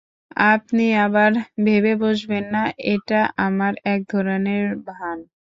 [0.51, 1.31] আপনি আবার
[1.65, 2.63] ভেবে বসবেন না,
[2.93, 5.17] এটাও আমার একধরনের ভান।